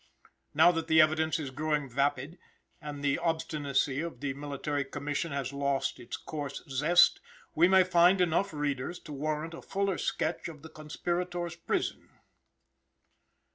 [0.55, 2.39] Now that the evidence is growing vapid,
[2.81, 7.19] and the obstinacy of the military commission has lost its coarse zest,
[7.53, 12.09] we may find enough readers to warrant a fuller sketch of the conspirators' prison.